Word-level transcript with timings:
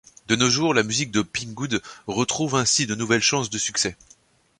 De 0.27 0.35
nos 0.35 0.49
jours, 0.49 0.73
la 0.73 0.81
musique 0.81 1.11
de 1.11 1.21
Pingoud 1.21 1.79
retrouve 2.07 2.55
ainsi 2.55 2.87
de 2.87 2.95
nouvelles 2.95 3.21
chances 3.21 3.51
de 3.51 3.59
succès. 3.59 3.95